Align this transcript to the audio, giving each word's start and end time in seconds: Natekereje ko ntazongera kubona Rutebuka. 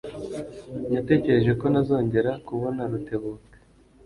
Natekereje 0.91 1.51
ko 1.59 1.65
ntazongera 1.71 2.31
kubona 2.47 2.81
Rutebuka. 2.91 3.55